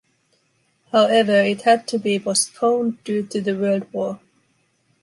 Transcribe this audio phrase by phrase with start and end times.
[0.91, 4.19] However, it had to be postponed due to the World War.